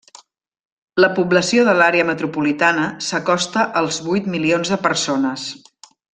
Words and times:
La 1.03 1.09
població 1.19 1.65
de 1.67 1.75
l'àrea 1.81 2.07
metropolitana 2.11 2.87
s'acosta 3.09 3.67
als 3.83 4.01
vuit 4.09 4.31
milions 4.37 4.73
de 4.75 4.81
persones. 4.89 5.45